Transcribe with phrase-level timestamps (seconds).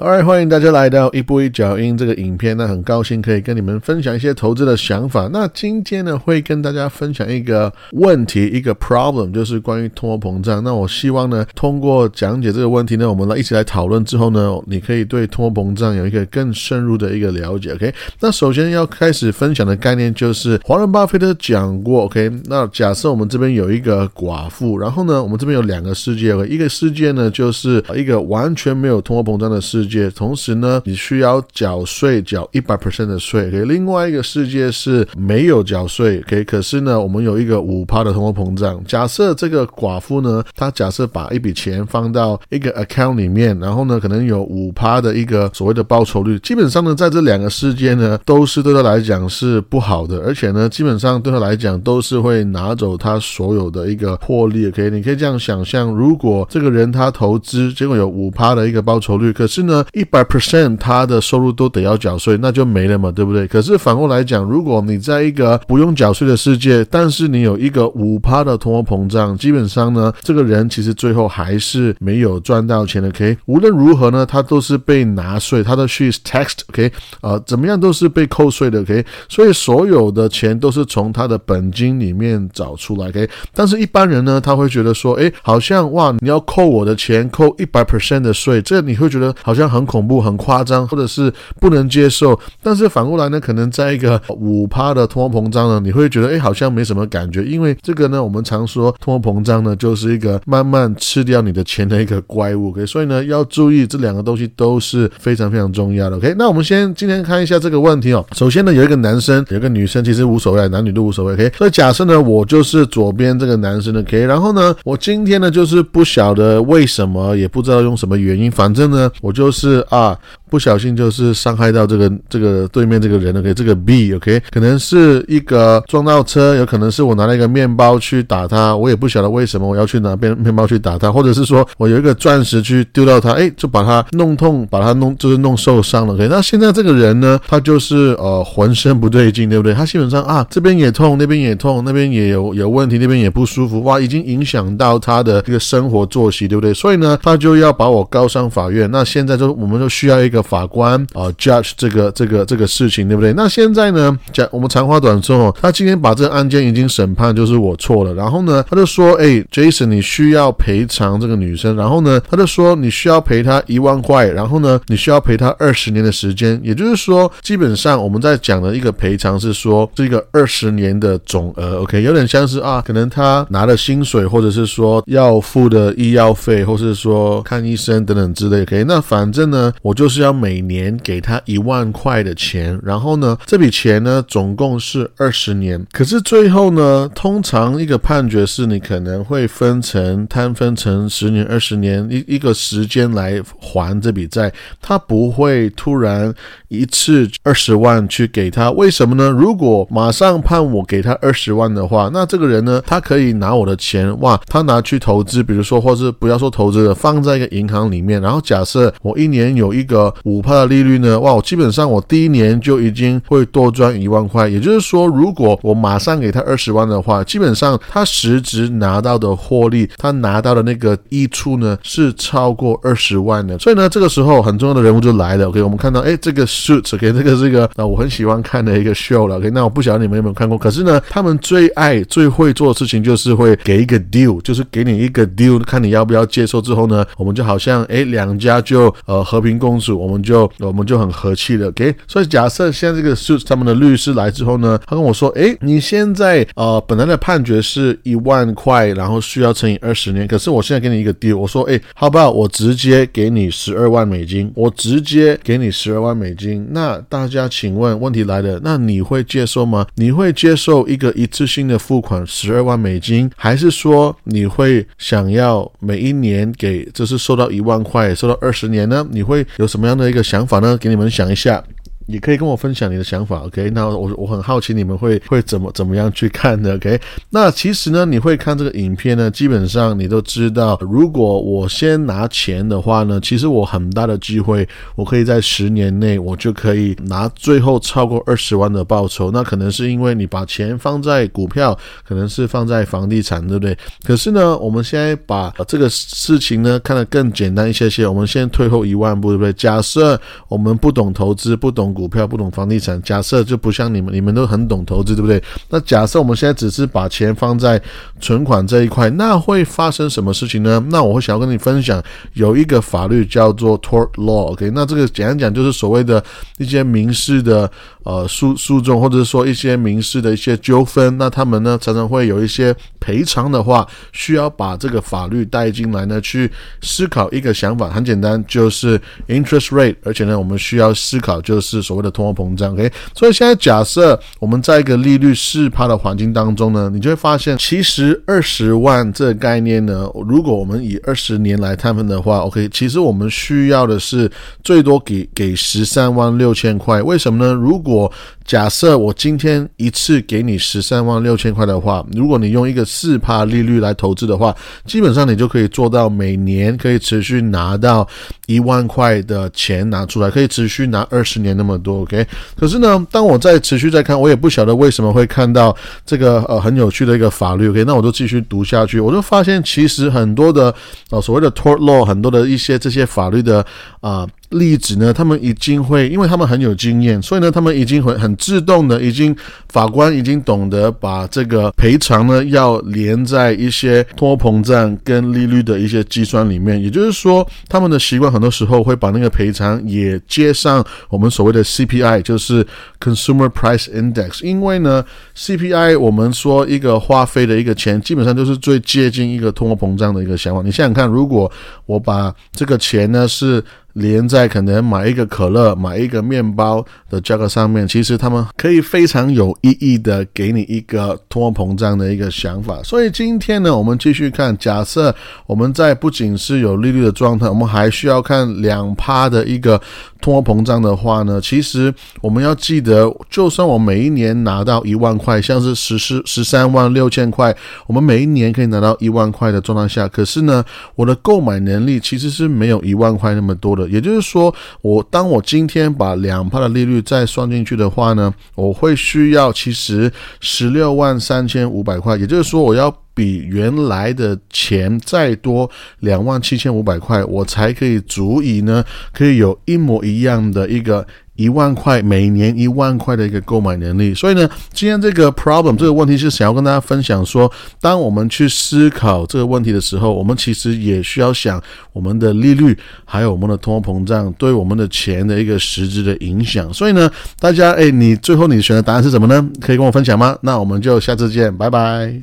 [0.00, 2.56] Alright，欢迎大家来到一步一脚印这个影片。
[2.56, 5.28] 那很高兴可以跟你们分享一些投资的想法。
[5.30, 10.64] 那今天呢，会跟大家分享一个问题，一个 problem，就是关于通货膨胀。
[10.64, 17.74] 那我希望呢，通过讲解这个问题呢，我们来一起来讨论之后呢，你可以对通货膨胀有一个更深入的一个了解。
[17.74, 22.04] OK，那首先要开始分享的概念就是华伦巴菲特讲过。
[22.04, 29.89] OK，那假设我们这边有一个寡妇，然后呢，我们这边有两个世界，一个世界呢就是一个完全没有通货膨胀的世界。
[29.90, 33.48] 界，同时呢，你需要缴税，缴一百 percent 的税。
[33.48, 36.20] OK，另外一个世界是没有缴税。
[36.20, 38.80] OK，可是呢，我们有一个五趴的通货膨胀。
[38.86, 46.38] 假设这个寡妇呢，她假设把一笔钱放到一个 account 里面，然后呢，可能有五趴的一个所谓的报酬率。
[46.38, 54.68] 基本上呢，在这两个世界呢，都是对她来讲是不好的，而且呢，基本上对她来讲都是会拿走她所有的一个获利。
[54.68, 59.79] OK，你可以这样想象，如果这个人他投资，结果有五趴的一个报酬率，可是呢。
[59.92, 63.46] 一百 percent，他的收入都得要缴税，那就没了嘛，对不对？
[63.46, 73.08] 可是反过来讲，如果你在一个不用缴税的世界，但是你有一个五趴的通货膨胀，基本上呢，这个人其实最后还是没有赚到钱的。
[73.08, 76.58] OK，无论如何呢，他都是被拿税，他的税是 taxed。
[76.68, 78.80] OK，呃，怎么样都是被扣税的。
[78.80, 83.08] OK，所以所有的钱都是从他的本金里面找出来。
[83.08, 89.59] OK，但是一般人呢，他会觉得说，哎，好像哇，你要扣我的钱，扣一百 percent 的税，这你会觉得好像。
[89.60, 92.38] 像很恐怖、很夸张，或者是不能接受。
[92.62, 97.44] 但是反过来呢，可能在一个五趴的通货膨胀呢，你会觉得哎，好像没什么感觉。
[97.44, 102.70] 因为这个呢，我们常说通货膨胀呢，就是一个慢慢吃掉你的钱的一个怪物。
[102.70, 106.16] OK，所以呢，要注意这两个东西都是非常非常重要的。
[106.16, 108.24] OK，那我们先今天看一下这个问题哦。
[108.32, 111.34] 首先呢，有一个男生，有一个女生，其实无所谓，男女都无所谓。
[111.34, 119.70] OK，所以假设呢，我就是左边这个男生的 OK，然后呢，我今天呢就是不晓得为什么，也不知道用什么原因，反正呢，我就是。
[119.70, 120.18] 是啊。
[120.50, 139.72] 不小心就是伤害到这个这个对面这个人，OK，这个 B，OK，可能是一个撞到车，有可能是我拿了一个面包去打他，我也不晓得为什么我要去拿面面包去打他，或者是说我有一个钻石去丢到他，哎，就把他弄痛，把他弄就是弄受伤了，OK，那现在这个人呢，他就是呃浑身不对劲，对不对？
[139.72, 146.74] 他基本上啊这边也痛，那边也痛，那边也有有问题，那边也不舒服，哇，已经影响到他的一个生活作息，对不对？
[146.74, 148.90] 所以呢，他就要把我告上法院。
[148.90, 150.39] 那现在就我们就需要一个。
[150.42, 153.32] 法官啊，judge 这个这个这个事情，对不对？
[153.34, 158.14] 那现在呢，讲我们长话短说哦，他今天把这个案件已经审判，就是我错了。
[158.14, 161.76] 然后呢，他就说，哎，Jason，你需要赔偿这个女生。
[161.76, 164.26] 然后呢，他就说你需要赔她一万块。
[164.26, 166.58] 然后呢，你需要赔她二十年的时间。
[166.64, 171.82] 也就是说，基本上我们在讲的一个赔偿是说这个二十年的总额。
[171.82, 178.62] OK，有点像是啊，可能他拿了薪水，或者是说要付的医药费，或是说看医生等等之类。
[178.62, 180.29] OK，那反正呢，我就是要。
[180.32, 185.86] 每年给他一万块的钱，然后呢，这笔钱呢总共是二十年。
[185.92, 196.34] 可是最后呢，通常一个判决是你可能会分成摊分成十年、二十年一一个时间来还这笔债，他不会突然
[196.68, 198.70] 一次二十万去给他。
[198.70, 199.30] 为什么呢？
[199.30, 210.14] 如果马上判我给他二十万的话，那这个人呢，他可以拿我的钱哇，他拿去投资，比如说或是不要说投资了，放在一个银行里面，然后假设我一年有一个。
[210.24, 211.18] 五帕的利率呢？
[211.20, 214.48] 哇，我基本上我第一年就已经会多赚一万块。
[214.48, 223.58] 也就是说，如果我马上给他二十万的话，基本上他实质拿到的获利，他拿到的那个益处呢，是超过二十万的。
[223.58, 225.48] 所以呢，这个时候很重要的人物就来了。
[225.48, 229.36] OK，我们看到，哎，这个 suit，OK，这个这个啊，我很喜欢看的一个 show 了。
[229.36, 230.56] OK，那我不晓得你们有没有看过？
[230.58, 236.60] 可是呢，他们最爱、最会做的事情就是会给一个 deal，就是给你一个 deal，看你要不要接受。
[236.60, 239.98] 之后呢，我们就好像哎，两家就呃和平共处。
[239.98, 241.94] 我我们就我们就很和气的，OK。
[242.08, 252.30] 所以假设现在这个 suit 他们的律师来之后呢，他跟我说，哎，你现在呃本来的判决是一万块，然后需要乘以二十年，可是我现在给你一个 deal，我说，哎，好不好？
[252.30, 256.66] 我直接给你十二万美金，我直接给你十二万美金。
[256.70, 259.86] 那大家请问，问题来了，那你会接受吗？
[259.94, 269.06] 你会接受一个一次性的付款十二万美金，还是说你会想要每一年给，就是收到一万块，收到二十年呢？
[269.10, 270.10] 你会有什么样的？
[270.10, 271.62] 一个想法呢，给你们想一下。
[272.10, 273.40] 也可以跟我分享你的想法。
[273.46, 276.74] OK，那我我很好奇你们会会怎么怎么样去看的。
[276.74, 289.30] OK，那其实呢，你会看这个影片呢，基本上你都知道，如果我先拿钱的话呢，其实我很大的机会，我可以在十年内我就可以拿最后超过二十万的报酬。
[289.30, 293.76] 那可能是因为你把钱放在股票，可能是放在房地产，对不对？
[294.04, 298.06] 可是呢，我们现在把这个事情呢看得更简单一些些。
[298.06, 299.52] 我们先退后一万步，对不对？
[299.52, 305.42] 假设我们不懂投资，不懂股票，不懂房地产，假设就不像你们，你们都很懂投资，对不对？
[305.68, 307.80] 那假设我们现在只是把钱放在
[308.20, 310.82] 存款这一块，那会发生什么事情呢？
[310.88, 312.02] 那我会想要跟你分享，
[312.32, 314.70] 有一个法律叫做 tort law，OK？
[314.74, 316.24] 那这个简单讲就是所谓的
[316.56, 317.70] 一些民事的
[318.02, 326.50] 呃诉诉讼，或者说一些民事的一些纠纷，那他们呢常常会有一些赔偿的话，需要把这个法律带进来呢，去
[326.82, 332.90] 思考一个想法，很简单，就是 interest rate，而且呢，我们需要思考就是所谓的通货膨胀，OK？
[333.14, 344.30] 所以现在假设我们在一个利率四趴的环境当中呢，你就会发现，其实二十万这个概念呢，如果我们以二十年来摊分的话，OK，其实我们需要的是
[344.62, 347.52] 最多给给十三万六千块，为什么呢？
[347.52, 348.10] 如果我
[348.44, 354.54] 假设我今天一次给你十三万六千块的话，如果你用一个四趴利率来投资的话，
[354.86, 358.06] 基本上你就可以做到每年可以持续拿到
[358.46, 362.02] 一万块的钱拿出来，可以持续拿二十年那么多。
[362.02, 362.26] OK，
[362.56, 365.76] 可是呢，当我在持续在看，我也不晓得为什么会看到
[366.06, 367.68] 这个呃很有趣的一个法律。
[367.68, 370.74] OK，那我就继续读下去，我就发现其实很多的
[371.10, 373.64] 呃所谓的 tort law，很多的一些这些法律的
[374.00, 374.26] 啊。
[374.50, 375.12] 例子呢？
[375.12, 379.34] 他们已经会，因为他们很有经验，所以呢，他们已经很很自动的，已经
[379.68, 386.82] 法官已经懂得把这个赔偿呢要连在一些通货膨胀跟利率的一些计算里面。
[386.82, 392.66] 也就是说，他们的习惯很多时候会把那个赔偿也接上我们所谓的 CPI，就是
[392.98, 394.44] Consumer Price Index。
[394.44, 395.04] 因为呢
[395.36, 400.60] ，CPI 我们说一个花费的一个钱，基本上就是最接近一个通货膨胀的一个想法。
[400.62, 401.50] 你想想看，如果
[401.86, 403.62] 我把这个钱呢是
[403.94, 412.80] 连在可能买一个可乐、买一个面包的价格上面，其实他们可以非常有意义的给你一个通货膨胀的一个想法。
[412.82, 415.14] 所以今天呢，我们继续看，假设
[415.46, 419.80] 我们在不仅是有利率的状态，我们还需要看两趴的一个
[420.20, 427.54] 通货膨胀的话呢，其实我们要记得，就算我每一年拿到一万块，像是十四十三万六千块，
[427.86, 430.64] 我们每一年可以拿到一万块的状态下，可是呢，
[430.94, 440.10] 我的购买能力其实是没有一万块那么多的也就是说，我当我今天把两趴的利率再算进去的话呢，我会需要其实
[440.40, 442.16] 十六万三千五百块。
[442.16, 451.06] 也就是说，我要比原来的钱再多两万七千五百块，我才可以足以呢，可以有一模一样的一个。
[451.40, 457.50] 一万块每年一万块的一个购买能力，所以呢，今天这个 problem 这个问题是想要跟大家分享说，
[457.80, 461.60] 当我们去思考这个问题的时候，我们其实也需要想
[461.94, 462.76] 我们的利率，
[463.06, 466.70] 还有我们的通货膨胀对我们的钱的一个实质的影响。
[466.74, 469.48] 所以呢，大家哎，你最后你选的答案是什么呢？
[469.60, 470.36] 可以跟我分享吗？
[470.42, 472.14] 那我们就下次见，拜拜。